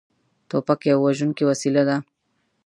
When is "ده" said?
1.89-1.97